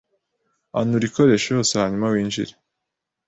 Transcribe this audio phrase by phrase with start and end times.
[0.79, 2.53] Anura iikoresho yose hanyuma winjire